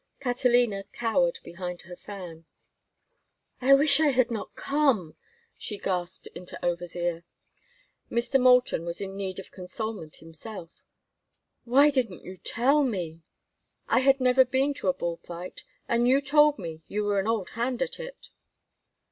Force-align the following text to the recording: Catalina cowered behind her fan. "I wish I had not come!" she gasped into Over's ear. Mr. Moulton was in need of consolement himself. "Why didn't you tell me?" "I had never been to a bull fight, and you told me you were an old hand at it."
Catalina 0.19 0.85
cowered 0.93 1.37
behind 1.43 1.83
her 1.83 1.95
fan. 1.95 2.45
"I 3.61 3.75
wish 3.75 3.99
I 3.99 4.07
had 4.07 4.31
not 4.31 4.55
come!" 4.55 5.15
she 5.59 5.77
gasped 5.77 6.25
into 6.33 6.57
Over's 6.65 6.95
ear. 6.95 7.23
Mr. 8.09 8.41
Moulton 8.41 8.83
was 8.83 8.99
in 8.99 9.15
need 9.15 9.37
of 9.37 9.51
consolement 9.51 10.15
himself. 10.15 10.71
"Why 11.65 11.91
didn't 11.91 12.23
you 12.23 12.35
tell 12.37 12.83
me?" 12.83 13.21
"I 13.89 13.99
had 13.99 14.19
never 14.19 14.43
been 14.43 14.73
to 14.81 14.87
a 14.87 14.93
bull 14.95 15.17
fight, 15.17 15.63
and 15.87 16.07
you 16.07 16.19
told 16.19 16.57
me 16.57 16.81
you 16.87 17.03
were 17.03 17.19
an 17.19 17.27
old 17.27 17.51
hand 17.51 17.83
at 17.83 17.99
it." 17.99 18.29